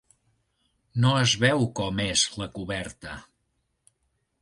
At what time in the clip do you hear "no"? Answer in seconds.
1.03-1.11